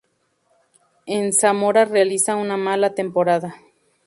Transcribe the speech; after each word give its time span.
En 1.05 1.31
Zamora 1.31 1.85
realiza 1.85 2.35
un 2.35 2.47
mala 2.59 2.95
temporada. 2.95 3.53